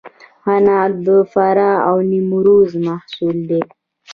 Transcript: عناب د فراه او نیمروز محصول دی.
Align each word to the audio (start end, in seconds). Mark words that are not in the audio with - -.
عناب 0.49 0.91
د 1.05 1.07
فراه 1.31 1.77
او 1.89 1.95
نیمروز 2.09 2.69
محصول 2.87 3.37
دی. 3.49 3.61